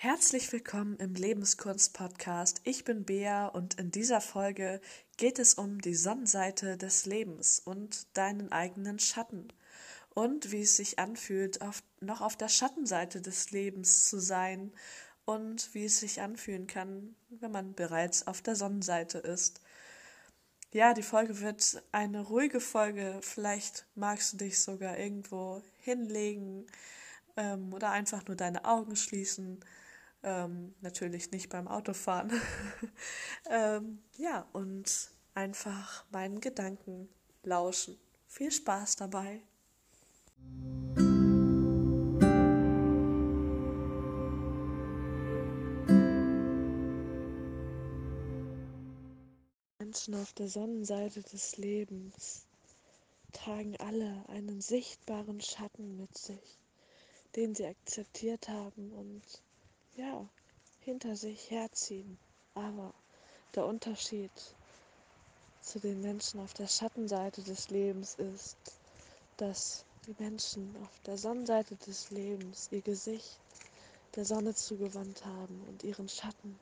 [0.00, 2.60] Herzlich willkommen im Lebenskunst-Podcast.
[2.62, 4.80] Ich bin Bea und in dieser Folge
[5.16, 9.48] geht es um die Sonnenseite des Lebens und deinen eigenen Schatten
[10.14, 14.72] und wie es sich anfühlt, auf, noch auf der Schattenseite des Lebens zu sein
[15.24, 19.60] und wie es sich anfühlen kann, wenn man bereits auf der Sonnenseite ist.
[20.70, 23.18] Ja, die Folge wird eine ruhige Folge.
[23.20, 26.66] Vielleicht magst du dich sogar irgendwo hinlegen
[27.36, 29.58] ähm, oder einfach nur deine Augen schließen
[30.22, 32.32] ähm, natürlich nicht beim Autofahren.
[33.50, 37.08] ähm, ja, und einfach meinen Gedanken
[37.42, 37.98] lauschen.
[38.26, 39.42] Viel Spaß dabei.
[49.78, 52.46] Menschen auf der Sonnenseite des Lebens
[53.32, 56.58] tragen alle einen sichtbaren Schatten mit sich,
[57.36, 59.22] den sie akzeptiert haben und
[59.98, 60.28] ja,
[60.80, 62.18] hinter sich herziehen.
[62.54, 62.94] Aber
[63.54, 64.30] der Unterschied
[65.60, 68.56] zu den Menschen auf der Schattenseite des Lebens ist,
[69.36, 73.40] dass die Menschen auf der Sonnenseite des Lebens ihr Gesicht
[74.14, 76.58] der Sonne zugewandt haben und ihren Schatten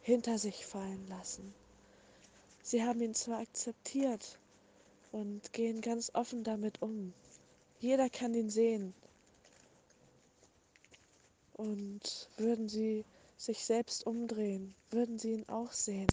[0.00, 1.52] hinter sich fallen lassen.
[2.62, 4.38] Sie haben ihn zwar akzeptiert
[5.12, 7.12] und gehen ganz offen damit um.
[7.80, 8.94] Jeder kann ihn sehen,
[11.58, 13.04] und würden sie
[13.36, 16.08] sich selbst umdrehen, würden sie ihn auch sehen.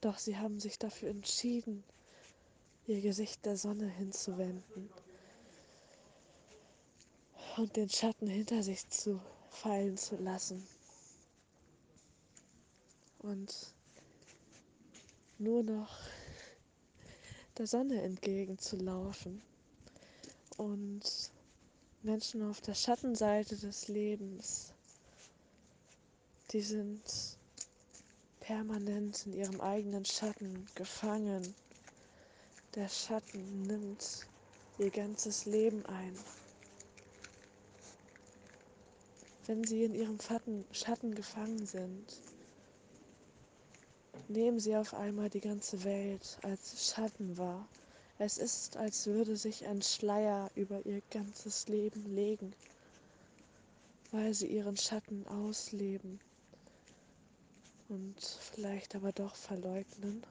[0.00, 1.84] Doch sie haben sich dafür entschieden,
[2.86, 4.88] ihr Gesicht der Sonne hinzuwenden
[7.56, 10.66] und den Schatten hinter sich zu fallen zu lassen.
[13.18, 13.74] Und
[15.38, 15.98] nur noch
[17.58, 19.42] der Sonne entgegenzulaufen
[20.56, 21.02] und
[22.02, 24.72] Menschen auf der Schattenseite des Lebens,
[26.50, 27.02] die sind
[28.40, 31.54] permanent in ihrem eigenen Schatten gefangen.
[32.74, 34.26] Der Schatten nimmt
[34.78, 36.14] ihr ganzes Leben ein.
[39.46, 40.16] Wenn sie in ihrem
[40.72, 42.22] Schatten gefangen sind,
[44.28, 47.68] nehmen sie auf einmal die ganze Welt als Schatten wahr.
[48.22, 52.54] Es ist, als würde sich ein Schleier über ihr ganzes Leben legen,
[54.10, 56.20] weil sie ihren Schatten ausleben
[57.88, 60.22] und vielleicht aber doch verleugnen.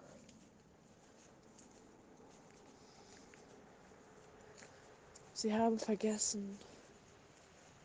[5.34, 6.60] Sie haben vergessen,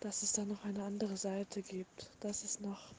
[0.00, 2.92] dass es da noch eine andere Seite gibt, dass es noch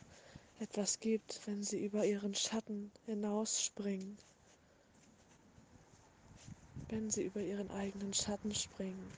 [0.59, 4.17] etwas gibt, wenn sie über ihren Schatten hinausspringen
[6.89, 9.11] wenn sie über ihren eigenen Schatten springen,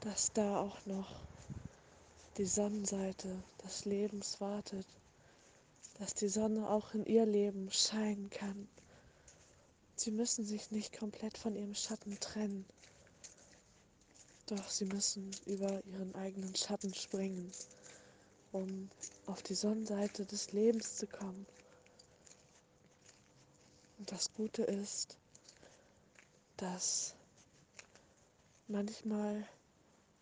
[0.00, 1.08] dass da auch noch
[2.36, 4.86] die Sonnenseite des Lebens wartet,
[5.98, 8.68] dass die Sonne auch in ihr Leben scheinen kann.
[9.96, 12.66] Sie müssen sich nicht komplett von ihrem Schatten trennen,
[14.46, 17.50] doch sie müssen über ihren eigenen Schatten springen,
[18.52, 18.90] um
[19.26, 21.46] auf die Sonnenseite des Lebens zu kommen.
[23.98, 25.16] Und das Gute ist,
[26.56, 27.14] dass
[28.68, 29.46] manchmal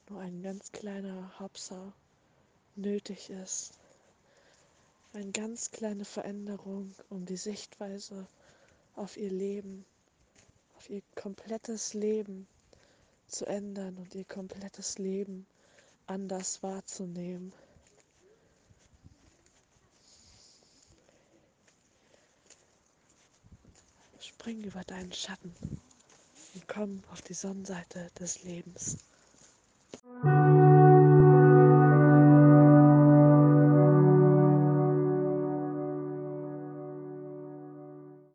[0.09, 1.93] nur ein ganz kleiner Hopser
[2.75, 3.79] nötig ist.
[5.13, 8.27] Eine ganz kleine Veränderung, um die Sichtweise
[8.97, 9.85] auf ihr Leben,
[10.77, 12.47] auf ihr komplettes Leben
[13.27, 15.47] zu ändern und ihr komplettes Leben
[16.07, 17.53] anders wahrzunehmen.
[24.19, 25.55] Spring über deinen Schatten
[26.61, 28.99] komm auf die Sonnenseite des Lebens.